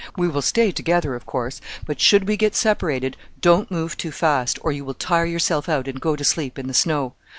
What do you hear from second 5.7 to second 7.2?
and go to sleep in the snow.